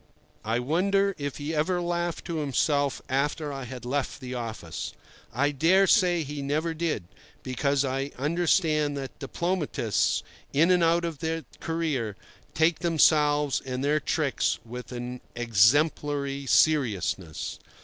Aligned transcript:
I 0.43 0.57
wonder 0.57 1.09
whether 1.19 1.37
he 1.37 1.53
ever 1.53 1.79
laughed 1.79 2.25
to 2.25 2.37
himself 2.37 3.03
after 3.07 3.53
I 3.53 3.65
had 3.65 3.85
left 3.85 4.19
the 4.19 4.33
office. 4.33 4.93
I 5.31 5.51
dare 5.51 5.85
say 5.85 6.23
he 6.23 6.41
never 6.41 6.73
did, 6.73 7.03
because 7.43 7.85
I 7.85 8.11
understand 8.17 8.97
that 8.97 9.19
diplomatists, 9.19 10.23
in 10.53 10.71
and 10.71 10.83
out 10.83 11.05
of 11.05 11.19
the 11.19 11.45
career, 11.59 12.15
take 12.55 12.79
themselves 12.79 13.61
and 13.63 13.83
their 13.83 13.99
tricks 13.99 14.57
with 14.65 14.91
an 14.91 15.21
exemplary 15.35 16.47
seriousness. 16.47 17.59